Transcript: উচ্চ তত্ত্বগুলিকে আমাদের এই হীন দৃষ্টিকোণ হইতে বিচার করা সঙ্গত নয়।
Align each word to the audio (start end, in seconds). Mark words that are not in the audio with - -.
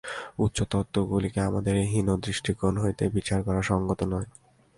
উচ্চ 0.39 0.57
তত্ত্বগুলিকে 0.63 1.39
আমাদের 1.39 1.73
এই 1.75 1.87
হীন 1.87 2.07
দৃষ্টিকোণ 2.21 2.73
হইতে 2.77 3.03
বিচার 3.09 3.39
করা 3.43 3.61
সঙ্গত 3.61 3.99
নয়। 4.03 4.27